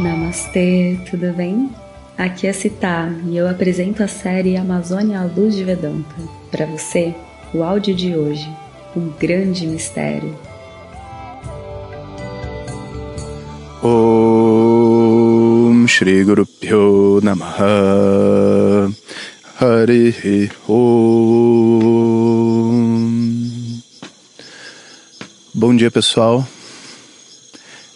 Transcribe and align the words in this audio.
Namastê, 0.00 0.96
tudo 1.10 1.32
bem? 1.32 1.70
Aqui 2.16 2.46
é 2.46 2.52
Citá 2.52 3.12
e 3.26 3.36
eu 3.36 3.48
apresento 3.48 4.00
a 4.02 4.08
série 4.08 4.56
Amazônia 4.56 5.20
à 5.20 5.24
Luz 5.24 5.56
de 5.56 5.64
Vedanta. 5.64 6.14
Para 6.52 6.66
você, 6.66 7.12
o 7.52 7.64
áudio 7.64 7.96
de 7.96 8.14
hoje, 8.14 8.48
um 8.96 9.10
grande 9.18 9.66
mistério. 9.66 10.38
Om 13.82 15.84
Shri 15.88 16.22
Guru 16.22 16.46
Pyo 16.46 17.20
Namaha 17.20 18.88
Om 20.68 21.40
Bom 25.54 25.74
dia 25.74 25.90
pessoal, 25.90 26.46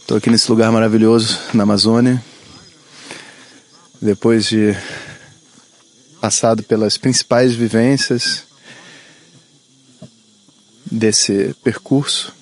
estou 0.02 0.16
aqui 0.16 0.28
nesse 0.28 0.50
lugar 0.50 0.70
maravilhoso 0.72 1.38
na 1.54 1.62
Amazônia, 1.62 2.22
depois 4.00 4.46
de 4.46 4.76
passado 6.20 6.62
pelas 6.64 6.98
principais 6.98 7.54
vivências 7.54 8.42
desse 10.90 11.54
percurso 11.62 12.34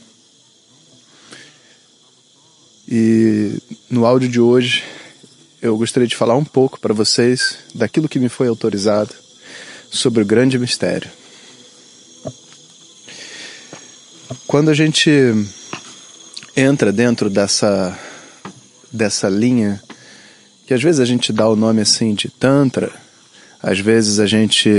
e 2.88 3.59
no 3.90 4.06
áudio 4.06 4.29
de 4.29 4.40
hoje 4.40 4.82
eu 5.60 5.77
gostaria 5.77 6.09
de 6.09 6.16
falar 6.16 6.37
um 6.37 6.45
pouco 6.45 6.80
para 6.80 6.95
vocês 6.95 7.59
daquilo 7.74 8.09
que 8.09 8.18
me 8.18 8.30
foi 8.30 8.48
autorizado 8.48 9.15
sobre 9.90 10.23
o 10.23 10.27
grande 10.27 10.59
mistério. 10.59 11.10
Quando 14.46 14.70
a 14.70 14.74
gente 14.74 15.10
entra 16.56 16.92
dentro 16.92 17.30
dessa 17.30 17.98
dessa 18.92 19.28
linha 19.28 19.80
que 20.70 20.74
às 20.74 20.82
vezes 20.82 21.01
a 21.01 21.04
gente 21.04 21.32
dá 21.32 21.48
o 21.48 21.56
nome 21.56 21.80
assim 21.80 22.15
de 22.15 22.29
tantra, 22.29 22.93
às 23.60 23.80
vezes 23.80 24.20
a 24.20 24.26
gente 24.26 24.71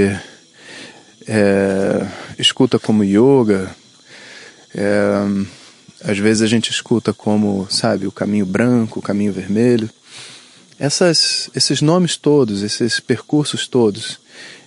é, 1.27 2.07
escuta 2.39 2.79
como 2.79 3.03
yoga, 3.03 3.75
é, 4.73 5.11
às 6.01 6.17
vezes 6.17 6.43
a 6.43 6.47
gente 6.47 6.71
escuta 6.71 7.13
como, 7.13 7.67
sabe, 7.69 8.07
o 8.07 8.11
caminho 8.11 8.45
branco, 8.45 8.99
o 8.99 9.01
caminho 9.01 9.33
vermelho. 9.33 9.89
Essas, 10.79 11.49
esses 11.53 11.81
nomes 11.81 12.15
todos, 12.15 12.63
esses 12.63 13.01
percursos 13.01 13.67
todos, 13.67 14.17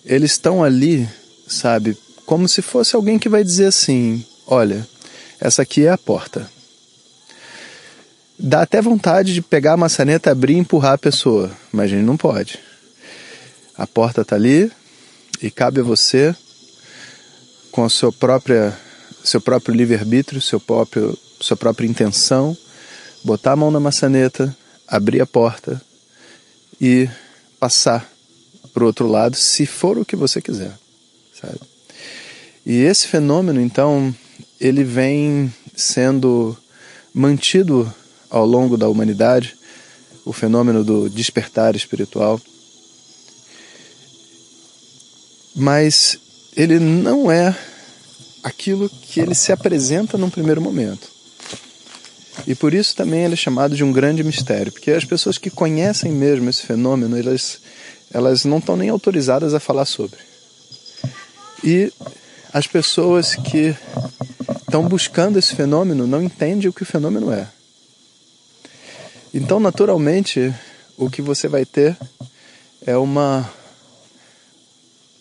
eles 0.05 0.33
estão 0.33 0.63
ali, 0.63 1.09
sabe, 1.47 1.97
como 2.27 2.47
se 2.47 2.61
fosse 2.61 2.95
alguém 2.95 3.19
que 3.19 3.31
vai 3.31 3.43
dizer 3.43 3.69
assim: 3.69 4.23
olha, 4.47 4.87
essa 5.41 5.63
aqui 5.63 5.87
é 5.87 5.91
a 5.91 5.97
porta. 5.97 6.53
Dá 8.39 8.63
até 8.63 8.83
vontade 8.83 9.33
de 9.33 9.41
pegar 9.41 9.75
a 9.75 9.77
maçaneta, 9.77 10.31
abrir 10.31 10.55
e 10.55 10.59
empurrar 10.59 10.95
a 10.95 10.99
pessoa, 10.99 11.51
mas 11.73 11.85
a 11.85 11.89
gente 11.89 12.05
não 12.05 12.17
pode. 12.17 12.59
A 13.77 13.87
porta 13.87 14.23
está 14.23 14.37
ali 14.37 14.71
e 15.41 15.51
cabe 15.51 15.81
a 15.81 15.85
você, 15.85 16.35
com 17.71 17.85
a 17.85 17.89
sua 17.89 18.13
própria, 18.13 18.77
seu 19.23 19.41
próprio 19.41 19.75
livre-arbítrio, 19.75 20.41
seu 20.41 20.61
próprio 20.61 21.17
sua 21.41 21.57
própria 21.57 21.87
intenção, 21.87 22.57
botar 23.23 23.53
a 23.53 23.57
mão 23.57 23.71
na 23.71 23.79
maçaneta, 23.79 24.57
abrir 24.89 25.21
a 25.21 25.27
porta 25.27 25.81
e 26.81 27.09
passar 27.61 28.11
para 28.73 28.83
o 28.83 28.87
outro 28.87 29.07
lado, 29.07 29.37
se 29.37 29.67
for 29.67 29.99
o 29.99 30.05
que 30.05 30.17
você 30.17 30.41
quiser, 30.41 30.73
sabe? 31.39 31.61
E 32.65 32.81
esse 32.81 33.07
fenômeno, 33.07 33.61
então, 33.61 34.15
ele 34.59 34.83
vem 34.83 35.53
sendo 35.77 36.57
mantido 37.13 37.93
ao 38.35 38.45
longo 38.45 38.77
da 38.77 38.89
humanidade, 38.89 39.57
o 40.25 40.33
fenômeno 40.33 40.83
do 40.83 41.09
despertar 41.09 41.77
espiritual. 41.77 42.41
Mas 45.55 46.19
ele 46.57 46.81
não 46.81 47.31
é 47.31 47.57
aquilo 48.43 48.89
que 48.89 49.21
ele 49.21 49.37
se 49.37 49.53
apresenta 49.53 50.19
num 50.19 50.29
primeiro 50.29 50.61
momento. 50.61 51.09
E 52.45 52.57
por 52.57 52.75
isso 52.75 52.97
também 52.97 53.25
ele 53.25 53.35
é 53.35 53.37
chamado 53.37 53.77
de 53.77 53.85
um 53.85 53.93
grande 53.93 54.25
mistério, 54.25 54.73
porque 54.73 54.91
as 54.91 55.05
pessoas 55.05 55.39
que 55.39 55.49
conhecem 55.49 56.11
mesmo 56.11 56.51
esse 56.51 56.67
fenômeno, 56.67 57.17
elas, 57.17 57.61
elas 58.13 58.45
não 58.45 58.59
estão 58.59 58.77
nem 58.77 58.89
autorizadas 58.89 59.55
a 59.55 59.61
falar 59.61 59.85
sobre. 59.85 60.19
E 61.63 61.93
as 62.53 62.67
pessoas 62.67 63.37
que 63.37 63.77
estão 64.61 64.89
buscando 64.89 65.39
esse 65.39 65.55
fenômeno 65.55 66.05
não 66.05 66.21
entendem 66.21 66.69
o 66.69 66.73
que 66.73 66.83
o 66.83 66.87
fenômeno 66.87 67.33
é. 67.33 67.54
Então, 69.35 69.59
naturalmente, 69.61 70.55
o 70.97 71.11
que 71.11 71.21
você 71.21 71.49
vai 71.49 71.67
ter 71.67 71.97
é 72.87 72.97
uma. 72.97 73.51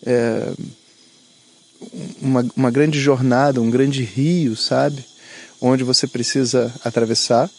É, 0.06 0.52
uma, 2.22 2.46
uma 2.56 2.70
grande 2.70 2.98
jornada, 2.98 3.60
um 3.60 3.70
grande 3.70 4.02
rio, 4.02 4.56
sabe? 4.56 5.04
onde 5.60 5.82
você 5.82 6.06
precisa 6.06 6.72
atravessar. 6.84 7.50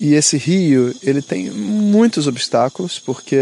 E 0.00 0.14
esse 0.14 0.36
rio, 0.36 0.94
ele 1.02 1.22
tem 1.22 1.50
muitos 1.50 2.26
obstáculos, 2.26 2.98
porque 2.98 3.38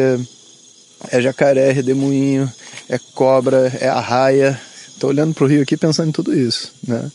é 1.10 1.20
jacaré, 1.20 1.70
é 1.70 1.72
redemoinho, 1.72 2.50
é 2.88 2.98
cobra, 3.14 3.72
é 3.80 3.88
arraia. 3.88 4.60
Estou 4.88 5.10
olhando 5.10 5.34
para 5.34 5.44
o 5.44 5.48
rio 5.48 5.62
aqui 5.62 5.76
pensando 5.76 6.10
em 6.10 6.12
tudo 6.12 6.38
isso. 6.38 6.72
Né? 6.86 7.10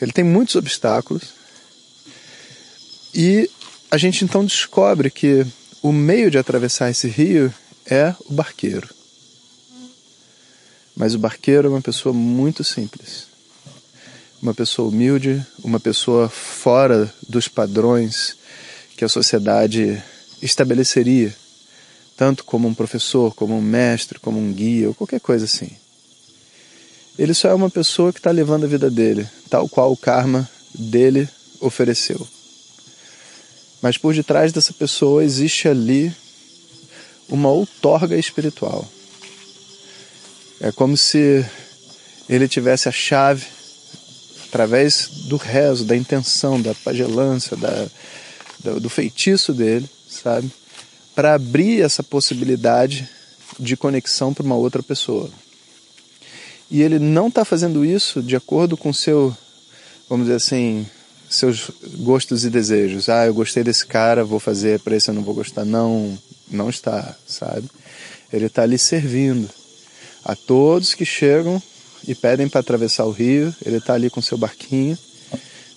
Ele 0.00 0.12
tem 0.12 0.24
muitos 0.24 0.54
obstáculos. 0.54 1.24
E 3.12 3.50
a 3.90 3.96
gente 3.96 4.24
então 4.24 4.44
descobre 4.44 5.10
que 5.10 5.46
o 5.82 5.92
meio 5.92 6.30
de 6.30 6.38
atravessar 6.38 6.90
esse 6.90 7.08
rio 7.08 7.52
é 7.86 8.14
o 8.26 8.32
barqueiro. 8.32 8.88
Mas 10.96 11.14
o 11.14 11.18
barqueiro 11.18 11.68
é 11.68 11.70
uma 11.70 11.80
pessoa 11.80 12.12
muito 12.12 12.64
simples 12.64 13.28
uma 14.40 14.54
pessoa 14.54 14.88
humilde, 14.88 15.44
uma 15.62 15.80
pessoa 15.80 16.28
fora 16.28 17.12
dos 17.28 17.48
padrões 17.48 18.36
que 18.96 19.04
a 19.04 19.08
sociedade 19.08 20.02
estabeleceria, 20.40 21.34
tanto 22.16 22.44
como 22.44 22.68
um 22.68 22.74
professor, 22.74 23.34
como 23.34 23.56
um 23.56 23.60
mestre, 23.60 24.18
como 24.18 24.38
um 24.38 24.52
guia 24.52 24.88
ou 24.88 24.94
qualquer 24.94 25.20
coisa 25.20 25.44
assim. 25.44 25.70
Ele 27.18 27.34
só 27.34 27.48
é 27.48 27.54
uma 27.54 27.70
pessoa 27.70 28.12
que 28.12 28.20
está 28.20 28.30
levando 28.30 28.64
a 28.64 28.68
vida 28.68 28.88
dele, 28.88 29.28
tal 29.50 29.68
qual 29.68 29.92
o 29.92 29.96
karma 29.96 30.48
dele 30.72 31.28
ofereceu. 31.60 32.26
Mas 33.80 33.96
por 33.96 34.14
detrás 34.14 34.52
dessa 34.52 34.72
pessoa 34.72 35.24
existe 35.24 35.68
ali 35.68 36.12
uma 37.28 37.50
outorga 37.50 38.16
espiritual. 38.16 38.86
É 40.60 40.72
como 40.72 40.96
se 40.96 41.44
ele 42.28 42.48
tivesse 42.48 42.88
a 42.88 42.92
chave 42.92 43.46
através 44.48 45.08
do 45.28 45.36
rezo, 45.36 45.84
da 45.84 45.96
intenção, 45.96 46.60
da 46.60 46.74
pagelância, 46.74 47.56
da, 47.56 47.86
do, 48.78 48.88
feitiço 48.88 49.52
dele, 49.52 49.88
sabe? 50.08 50.50
Para 51.14 51.34
abrir 51.34 51.82
essa 51.82 52.02
possibilidade 52.02 53.08
de 53.58 53.76
conexão 53.76 54.32
para 54.32 54.44
uma 54.44 54.56
outra 54.56 54.82
pessoa. 54.82 55.30
E 56.70 56.82
ele 56.82 56.98
não 56.98 57.28
está 57.28 57.44
fazendo 57.44 57.84
isso 57.84 58.22
de 58.22 58.36
acordo 58.36 58.76
com 58.76 58.92
seu, 58.92 59.36
vamos 60.08 60.26
dizer 60.26 60.36
assim, 60.36 60.86
seus 61.28 61.70
gostos 61.98 62.44
e 62.44 62.50
desejos. 62.50 63.08
Ah, 63.08 63.26
eu 63.26 63.34
gostei 63.34 63.62
desse 63.62 63.86
cara, 63.86 64.24
vou 64.24 64.40
fazer, 64.40 64.80
para 64.80 64.96
esse 64.96 65.10
eu 65.10 65.14
não 65.14 65.22
vou 65.22 65.34
gostar. 65.34 65.64
Não, 65.64 66.18
não 66.50 66.70
está, 66.70 67.14
sabe? 67.26 67.68
Ele 68.32 68.46
está 68.46 68.62
ali 68.62 68.78
servindo 68.78 69.48
a 70.24 70.34
todos 70.34 70.94
que 70.94 71.04
chegam 71.04 71.62
e 72.06 72.14
pedem 72.14 72.48
para 72.48 72.60
atravessar 72.60 73.04
o 73.04 73.10
rio. 73.10 73.54
Ele 73.64 73.76
está 73.76 73.94
ali 73.94 74.10
com 74.10 74.20
seu 74.20 74.38
barquinho, 74.38 74.98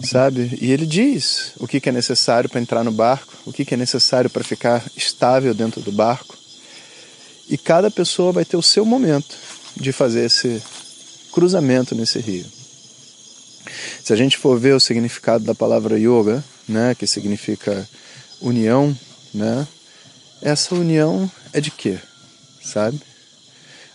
sabe? 0.03 0.57
E 0.61 0.71
ele 0.71 0.85
diz 0.85 1.51
o 1.57 1.67
que, 1.67 1.79
que 1.79 1.89
é 1.89 1.91
necessário 1.91 2.49
para 2.49 2.61
entrar 2.61 2.83
no 2.83 2.91
barco, 2.91 3.33
o 3.45 3.53
que, 3.53 3.65
que 3.65 3.73
é 3.73 3.77
necessário 3.77 4.29
para 4.29 4.43
ficar 4.43 4.83
estável 4.95 5.53
dentro 5.53 5.81
do 5.81 5.91
barco. 5.91 6.37
E 7.49 7.57
cada 7.57 7.91
pessoa 7.91 8.31
vai 8.31 8.45
ter 8.45 8.57
o 8.57 8.61
seu 8.61 8.85
momento 8.85 9.35
de 9.75 9.91
fazer 9.91 10.25
esse 10.25 10.61
cruzamento 11.31 11.95
nesse 11.95 12.19
rio. 12.19 12.45
Se 14.03 14.13
a 14.13 14.15
gente 14.15 14.37
for 14.37 14.59
ver 14.59 14.73
o 14.73 14.79
significado 14.79 15.43
da 15.43 15.55
palavra 15.55 15.97
yoga, 15.99 16.43
né, 16.67 16.95
que 16.95 17.07
significa 17.07 17.87
união, 18.41 18.97
né, 19.33 19.67
essa 20.41 20.73
união 20.75 21.29
é 21.53 21.61
de 21.61 21.71
quê? 21.71 21.97
Sabe? 22.63 22.99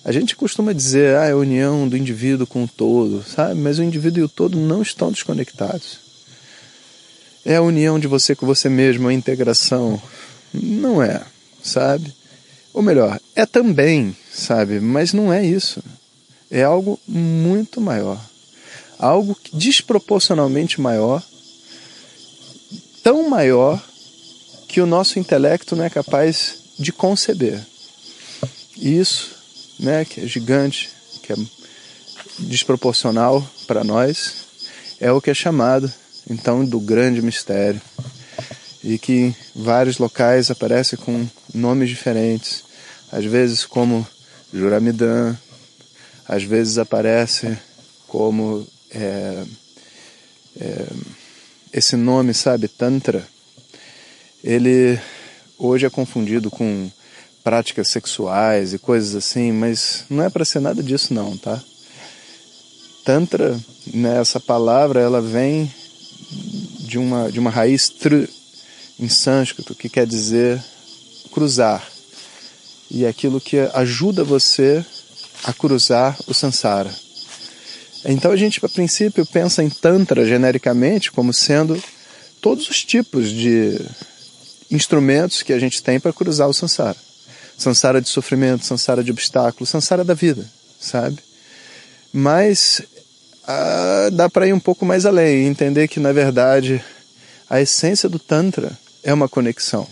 A 0.04 0.12
gente 0.12 0.36
costuma 0.36 0.72
dizer, 0.72 1.16
ah, 1.16 1.26
é 1.26 1.32
a 1.32 1.36
união 1.36 1.88
do 1.88 1.96
indivíduo 1.96 2.46
com 2.46 2.62
o 2.62 2.68
todo, 2.68 3.24
sabe? 3.24 3.58
Mas 3.58 3.80
o 3.80 3.82
indivíduo 3.82 4.20
e 4.20 4.24
o 4.24 4.28
todo 4.28 4.56
não 4.56 4.80
estão 4.80 5.10
desconectados. 5.10 5.98
É 7.44 7.56
a 7.56 7.62
união 7.62 7.98
de 7.98 8.06
você 8.06 8.34
com 8.34 8.46
você 8.46 8.68
mesmo, 8.68 9.08
a 9.08 9.12
integração. 9.12 10.00
Não 10.54 11.02
é, 11.02 11.22
sabe? 11.60 12.14
Ou 12.72 12.82
melhor, 12.82 13.20
é 13.34 13.44
também, 13.44 14.16
sabe? 14.32 14.78
Mas 14.78 15.12
não 15.12 15.32
é 15.32 15.44
isso. 15.44 15.82
É 16.50 16.62
algo 16.62 17.00
muito 17.08 17.80
maior. 17.80 18.20
Algo 18.98 19.36
desproporcionalmente 19.52 20.80
maior, 20.80 21.22
tão 23.02 23.28
maior 23.28 23.82
que 24.68 24.80
o 24.80 24.86
nosso 24.86 25.18
intelecto 25.18 25.76
não 25.76 25.84
é 25.84 25.90
capaz 25.90 26.58
de 26.78 26.92
conceber. 26.92 27.64
Isso, 28.76 29.30
né, 29.78 30.04
que 30.04 30.20
é 30.20 30.26
gigante, 30.26 30.90
que 31.22 31.32
é 31.32 31.36
desproporcional 32.38 33.46
para 33.66 33.82
nós, 33.82 34.46
é 35.00 35.10
o 35.10 35.20
que 35.20 35.30
é 35.30 35.34
chamado 35.34 35.92
então 36.28 36.64
do 36.64 36.80
grande 36.80 37.22
mistério 37.22 37.80
e 38.82 38.98
que 38.98 39.12
em 39.12 39.36
vários 39.54 39.98
locais 39.98 40.50
aparece 40.50 40.96
com 40.96 41.26
nomes 41.52 41.88
diferentes, 41.88 42.64
às 43.10 43.24
vezes 43.24 43.64
como 43.64 44.06
Juramidã, 44.52 45.36
às 46.26 46.42
vezes 46.42 46.78
aparece 46.78 47.56
como 48.06 48.66
é, 48.90 49.44
é, 50.60 50.86
esse 51.72 51.96
nome, 51.96 52.32
sabe, 52.32 52.68
Tantra, 52.68 53.26
ele 54.42 54.98
hoje 55.58 55.86
é 55.86 55.90
confundido 55.90 56.50
com 56.50 56.90
práticas 57.42 57.88
sexuais 57.88 58.74
e 58.74 58.78
coisas 58.78 59.14
assim, 59.14 59.52
mas 59.52 60.04
não 60.10 60.24
é 60.24 60.30
para 60.30 60.44
ser 60.44 60.60
nada 60.60 60.82
disso 60.82 61.14
não, 61.14 61.36
tá? 61.36 61.62
Tantra, 63.04 63.58
né, 63.94 64.20
essa 64.20 64.40
palavra, 64.40 65.00
ela 65.00 65.20
vem 65.20 65.72
de 66.80 66.98
uma, 66.98 67.30
de 67.30 67.38
uma 67.38 67.50
raiz 67.50 67.88
tr 67.88 68.28
em 68.98 69.08
sânscrito, 69.08 69.74
que 69.74 69.88
quer 69.88 70.06
dizer 70.06 70.62
cruzar. 71.30 71.86
E 72.90 73.04
é 73.04 73.08
aquilo 73.08 73.40
que 73.40 73.58
ajuda 73.74 74.24
você 74.24 74.84
a 75.44 75.52
cruzar 75.52 76.18
o 76.26 76.32
samsara. 76.32 76.92
Então 78.08 78.30
a 78.30 78.36
gente, 78.36 78.64
a 78.64 78.68
princípio, 78.68 79.26
pensa 79.26 79.62
em 79.62 79.68
Tantra 79.68 80.24
genericamente 80.24 81.10
como 81.10 81.32
sendo 81.32 81.82
todos 82.40 82.68
os 82.68 82.84
tipos 82.84 83.28
de 83.28 83.80
instrumentos 84.70 85.42
que 85.42 85.52
a 85.52 85.58
gente 85.58 85.82
tem 85.82 85.98
para 85.98 86.12
cruzar 86.12 86.48
o 86.48 86.54
samsara. 86.54 86.96
Samsara 87.58 88.00
de 88.00 88.08
sofrimento, 88.08 88.64
samsara 88.64 89.02
de 89.02 89.10
obstáculos, 89.10 89.70
samsara 89.70 90.04
da 90.04 90.14
vida, 90.14 90.48
sabe? 90.78 91.18
Mas 92.12 92.82
ah, 93.46 94.08
dá 94.12 94.28
para 94.28 94.46
ir 94.46 94.52
um 94.52 94.60
pouco 94.60 94.84
mais 94.84 95.06
além 95.06 95.44
e 95.44 95.46
entender 95.46 95.88
que, 95.88 95.98
na 95.98 96.12
verdade, 96.12 96.84
a 97.48 97.60
essência 97.60 98.08
do 98.08 98.18
Tantra 98.18 98.78
é 99.02 99.12
uma 99.12 99.28
conexão. 99.28 99.86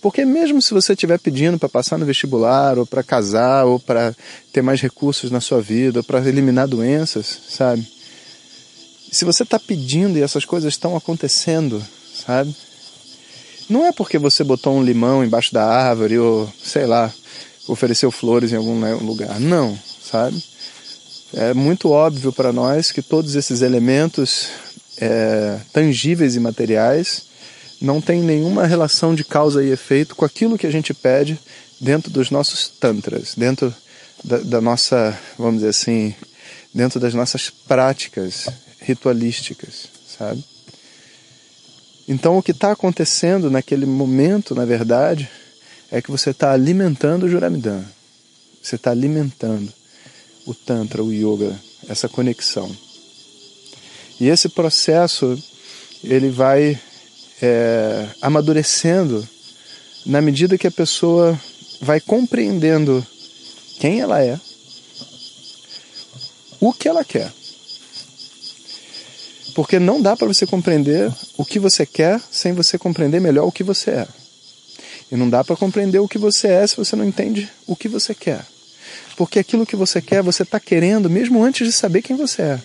Porque 0.00 0.24
mesmo 0.24 0.62
se 0.62 0.72
você 0.72 0.92
estiver 0.92 1.18
pedindo 1.18 1.58
para 1.58 1.68
passar 1.68 1.98
no 1.98 2.06
vestibular, 2.06 2.78
ou 2.78 2.86
para 2.86 3.02
casar, 3.02 3.66
ou 3.66 3.80
para 3.80 4.14
ter 4.52 4.62
mais 4.62 4.80
recursos 4.80 5.30
na 5.30 5.40
sua 5.40 5.60
vida, 5.60 6.00
ou 6.00 6.04
para 6.04 6.26
eliminar 6.28 6.68
doenças, 6.68 7.26
sabe? 7.48 7.86
Se 9.10 9.24
você 9.24 9.42
está 9.42 9.58
pedindo 9.58 10.16
e 10.16 10.22
essas 10.22 10.44
coisas 10.44 10.72
estão 10.72 10.96
acontecendo, 10.96 11.84
sabe? 12.14 12.54
Não 13.68 13.84
é 13.84 13.92
porque 13.92 14.18
você 14.18 14.44
botou 14.44 14.76
um 14.76 14.82
limão 14.82 15.24
embaixo 15.24 15.52
da 15.52 15.64
árvore, 15.64 16.18
ou 16.18 16.50
sei 16.62 16.86
lá, 16.86 17.12
ofereceu 17.66 18.10
flores 18.10 18.52
em 18.52 18.56
algum 18.56 19.04
lugar. 19.04 19.40
Não, 19.40 19.76
sabe? 20.00 20.42
É 21.34 21.52
muito 21.52 21.90
óbvio 21.90 22.32
para 22.32 22.52
nós 22.52 22.92
que 22.92 23.02
todos 23.02 23.34
esses 23.34 23.62
elementos 23.62 24.48
é, 24.96 25.58
tangíveis 25.72 26.36
e 26.36 26.40
materiais 26.40 27.27
não 27.80 28.00
têm 28.00 28.22
nenhuma 28.22 28.66
relação 28.66 29.14
de 29.14 29.24
causa 29.24 29.62
e 29.62 29.70
efeito 29.70 30.16
com 30.16 30.24
aquilo 30.24 30.58
que 30.58 30.66
a 30.66 30.70
gente 30.70 30.92
pede 30.92 31.38
dentro 31.80 32.10
dos 32.10 32.30
nossos 32.30 32.68
tantras, 32.68 33.34
dentro 33.36 33.74
da, 34.24 34.38
da 34.38 34.60
nossa, 34.60 35.18
vamos 35.38 35.56
dizer 35.56 35.70
assim, 35.70 36.14
dentro 36.74 36.98
das 36.98 37.14
nossas 37.14 37.50
práticas 37.50 38.48
ritualísticas, 38.80 39.88
sabe? 40.18 40.44
Então 42.08 42.38
o 42.38 42.42
que 42.42 42.52
está 42.52 42.72
acontecendo 42.72 43.50
naquele 43.50 43.86
momento, 43.86 44.54
na 44.54 44.64
verdade, 44.64 45.28
é 45.90 46.02
que 46.02 46.10
você 46.10 46.30
está 46.30 46.52
alimentando 46.52 47.24
o 47.24 47.28
Juramidhan. 47.28 47.84
Você 48.62 48.76
está 48.76 48.90
alimentando 48.90 49.72
o 50.44 50.54
Tantra, 50.54 51.02
o 51.02 51.12
Yoga, 51.12 51.58
essa 51.88 52.08
conexão. 52.08 52.74
E 54.20 54.28
esse 54.28 54.48
processo, 54.48 55.40
ele 56.02 56.28
vai 56.28 56.78
é, 57.40 58.08
amadurecendo 58.20 59.26
na 60.04 60.20
medida 60.20 60.58
que 60.58 60.66
a 60.66 60.70
pessoa 60.70 61.38
vai 61.80 62.00
compreendendo 62.00 63.04
quem 63.78 64.00
ela 64.00 64.22
é, 64.22 64.38
o 66.60 66.72
que 66.72 66.88
ela 66.88 67.04
quer. 67.04 67.32
Porque 69.54 69.78
não 69.78 70.00
dá 70.00 70.16
para 70.16 70.26
você 70.26 70.46
compreender 70.46 71.12
o 71.36 71.44
que 71.44 71.58
você 71.58 71.84
quer 71.84 72.20
sem 72.30 72.52
você 72.52 72.78
compreender 72.78 73.20
melhor 73.20 73.46
o 73.46 73.52
que 73.52 73.64
você 73.64 73.90
é. 73.90 74.08
E 75.10 75.16
não 75.16 75.28
dá 75.28 75.42
para 75.42 75.56
compreender 75.56 75.98
o 75.98 76.08
que 76.08 76.18
você 76.18 76.48
é 76.48 76.66
se 76.66 76.76
você 76.76 76.94
não 76.94 77.04
entende 77.04 77.50
o 77.66 77.74
que 77.74 77.88
você 77.88 78.14
quer. 78.14 78.44
Porque 79.16 79.38
aquilo 79.38 79.66
que 79.66 79.74
você 79.74 80.00
quer, 80.00 80.22
você 80.22 80.42
está 80.42 80.60
querendo 80.60 81.10
mesmo 81.10 81.42
antes 81.42 81.66
de 81.66 81.72
saber 81.72 82.02
quem 82.02 82.16
você 82.16 82.42
é. 82.42 82.62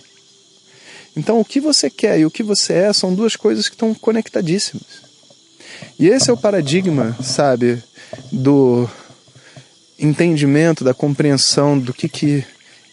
Então, 1.15 1.39
o 1.39 1.45
que 1.45 1.59
você 1.59 1.89
quer 1.89 2.19
e 2.19 2.25
o 2.25 2.31
que 2.31 2.41
você 2.41 2.73
é 2.73 2.93
são 2.93 3.13
duas 3.13 3.35
coisas 3.35 3.69
que 3.69 3.75
estão 3.75 3.93
conectadíssimas. 3.93 5.03
E 5.99 6.07
esse 6.07 6.29
é 6.29 6.33
o 6.33 6.37
paradigma, 6.37 7.15
sabe, 7.21 7.81
do 8.31 8.89
entendimento, 9.99 10.83
da 10.83 10.93
compreensão 10.93 11.77
do 11.77 11.93
que, 11.93 12.09
que 12.09 12.43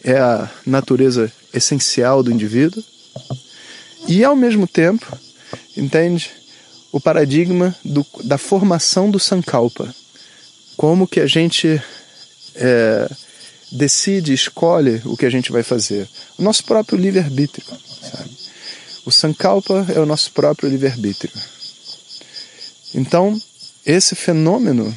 é 0.03 0.17
a 0.17 0.49
natureza 0.65 1.31
essencial 1.53 2.21
do 2.21 2.31
indivíduo. 2.31 2.83
E, 4.07 4.23
ao 4.23 4.35
mesmo 4.35 4.67
tempo, 4.67 5.17
entende, 5.75 6.31
o 6.91 6.99
paradigma 6.99 7.75
do, 7.83 8.05
da 8.23 8.37
formação 8.37 9.09
do 9.09 9.19
Sankalpa. 9.19 9.93
Como 10.75 11.07
que 11.07 11.19
a 11.19 11.27
gente 11.27 11.81
é, 12.55 13.09
decide, 13.71 14.33
escolhe 14.33 15.01
o 15.05 15.15
que 15.15 15.25
a 15.25 15.29
gente 15.29 15.51
vai 15.51 15.63
fazer. 15.63 16.07
O 16.37 16.43
nosso 16.43 16.63
próprio 16.63 16.97
livre-arbítrio? 16.97 17.65
O 19.05 19.11
Sankalpa 19.11 19.85
é 19.93 19.99
o 19.99 20.05
nosso 20.05 20.31
próprio 20.31 20.69
livre-arbítrio. 20.69 21.33
Então, 22.93 23.39
esse 23.85 24.15
fenômeno, 24.15 24.95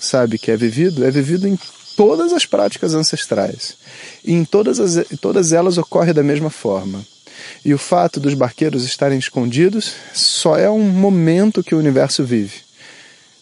sabe, 0.00 0.38
que 0.38 0.50
é 0.50 0.56
vivido, 0.56 1.04
é 1.04 1.10
vivido 1.10 1.46
em 1.46 1.58
todas 1.96 2.32
as 2.32 2.46
práticas 2.46 2.94
ancestrais. 2.94 3.76
E 4.24 4.32
em 4.32 4.44
todas, 4.44 4.80
as, 4.80 5.06
todas 5.20 5.52
elas 5.52 5.78
ocorre 5.78 6.12
da 6.12 6.22
mesma 6.22 6.50
forma. 6.50 7.04
E 7.64 7.74
o 7.74 7.78
fato 7.78 8.20
dos 8.20 8.34
barqueiros 8.34 8.84
estarem 8.84 9.18
escondidos 9.18 9.92
só 10.14 10.56
é 10.56 10.70
um 10.70 10.82
momento 10.82 11.62
que 11.62 11.74
o 11.74 11.78
universo 11.78 12.24
vive. 12.24 12.60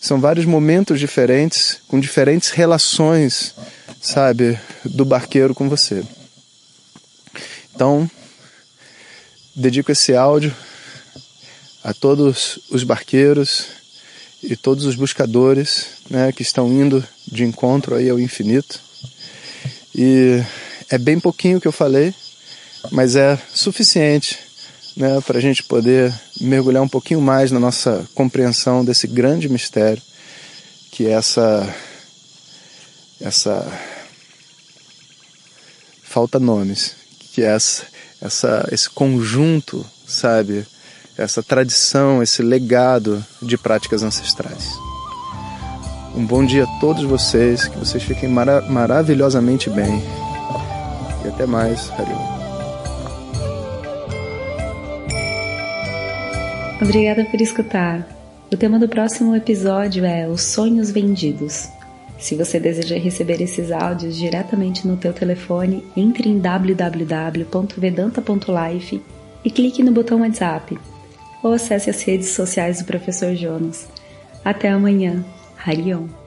São 0.01 0.21
vários 0.21 0.47
momentos 0.47 0.99
diferentes, 0.99 1.79
com 1.87 2.01
diferentes 2.01 2.51
relações 2.51 3.55
sabe, 4.01 4.59
do 4.85 5.05
barqueiro 5.05 5.55
com 5.55 5.69
você. 5.69 6.03
Então, 7.75 8.11
dedico 9.61 9.93
esse 9.93 10.15
áudio 10.15 10.55
a 11.83 11.95
todos 11.95 12.59
os 12.71 12.83
barqueiros 12.83 13.67
e 14.43 14.57
todos 14.57 14.85
os 14.85 14.95
buscadores 14.95 15.87
né, 16.09 16.33
que 16.33 16.43
estão 16.43 16.69
indo 16.69 17.05
de 17.27 17.45
encontro 17.45 17.95
aí 17.95 18.09
ao 18.09 18.19
infinito. 18.19 18.81
E 19.95 20.43
é 20.89 20.99
bem 20.99 21.21
pouquinho 21.21 21.61
que 21.61 21.69
eu 21.69 21.73
falei, 21.73 22.15
mas 22.91 23.17
é 23.17 23.39
suficiente 23.55 24.39
né, 24.97 25.21
para 25.21 25.39
a 25.39 25.41
gente 25.41 25.63
poder 25.63 26.13
mergulhar 26.41 26.83
um 26.83 26.89
pouquinho 26.89 27.21
mais 27.21 27.51
na 27.53 27.61
nossa 27.61 28.09
compreensão 28.15 28.85
desse 28.85 29.07
grande 29.07 29.49
mistério 29.49 30.03
que 30.91 31.07
é 31.07 31.13
essa 31.13 31.75
essa 33.21 33.81
falta 36.03 36.41
nomes, 36.41 36.97
que 37.33 37.43
é 37.43 37.47
essa, 37.47 37.87
essa 38.21 38.69
esse 38.71 38.89
conjunto, 38.89 39.85
sabe, 40.07 40.67
essa 41.17 41.43
tradição, 41.43 42.23
esse 42.23 42.43
legado 42.43 43.25
de 43.43 43.57
práticas 43.57 44.03
ancestrais. 44.03 44.79
Um 46.15 46.27
bom 46.27 46.45
dia 46.45 46.65
a 46.65 46.81
todos 46.81 47.05
vocês, 47.05 47.69
que 47.69 47.79
vocês 47.79 48.03
fiquem 48.03 48.29
mara 48.29 48.61
maravilhosamente 48.63 49.71
bem. 49.71 50.03
E 51.25 51.29
até 51.29 51.47
mais, 51.47 51.91
Hariom. 51.91 52.41
Obrigada 56.83 57.25
por 57.27 57.41
escutar. 57.41 58.07
O 58.53 58.57
tema 58.57 58.79
do 58.79 58.89
próximo 58.89 59.37
episódio 59.37 60.05
é 60.05 60.27
Os 60.27 60.41
Sonhos 60.43 60.91
Vendidos. 60.91 61.69
Se 62.21 62.37
você 62.37 62.61
deseja 62.61 62.97
receber 62.99 63.41
esses 63.41 63.73
áudios 63.73 64.15
diretamente 64.15 64.87
no 64.87 64.97
teu 64.97 65.13
telefone, 65.13 65.85
entre 65.97 66.29
em 66.29 66.39
www.vedanta.life 66.39 69.03
e 69.43 69.51
clique 69.51 69.83
no 69.83 69.91
botão 69.91 70.21
WhatsApp 70.21 70.79
ou 71.43 71.55
acesse 71.55 71.89
as 71.89 72.03
redes 72.03 72.29
sociais 72.29 72.81
do 72.81 72.85
Professor 72.85 73.35
Jonas. 73.35 73.89
Até 74.45 74.69
amanhã. 74.69 75.25
Harion. 75.65 76.20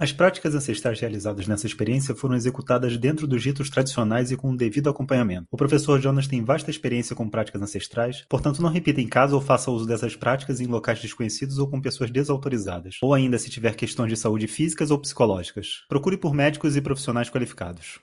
As 0.00 0.12
práticas 0.12 0.54
ancestrais 0.54 0.98
realizadas 0.98 1.46
nessa 1.46 1.66
experiência 1.66 2.14
foram 2.14 2.34
executadas 2.34 2.96
dentro 2.96 3.26
dos 3.26 3.44
ritos 3.44 3.68
tradicionais 3.68 4.32
e 4.32 4.36
com 4.36 4.50
o 4.50 4.56
devido 4.56 4.88
acompanhamento. 4.88 5.44
O 5.50 5.58
professor 5.58 6.00
Jonas 6.00 6.26
tem 6.26 6.42
vasta 6.42 6.70
experiência 6.70 7.14
com 7.14 7.28
práticas 7.28 7.60
ancestrais, 7.60 8.24
portanto 8.26 8.62
não 8.62 8.70
repita 8.70 9.02
em 9.02 9.06
casa 9.06 9.34
ou 9.34 9.42
faça 9.42 9.70
uso 9.70 9.86
dessas 9.86 10.16
práticas 10.16 10.58
em 10.58 10.66
locais 10.66 11.02
desconhecidos 11.02 11.58
ou 11.58 11.68
com 11.68 11.82
pessoas 11.82 12.10
desautorizadas, 12.10 12.96
ou 13.02 13.12
ainda 13.12 13.36
se 13.36 13.50
tiver 13.50 13.76
questões 13.76 14.08
de 14.08 14.16
saúde 14.16 14.46
físicas 14.46 14.90
ou 14.90 14.98
psicológicas. 14.98 15.84
Procure 15.86 16.16
por 16.16 16.32
médicos 16.32 16.76
e 16.76 16.80
profissionais 16.80 17.28
qualificados. 17.28 18.00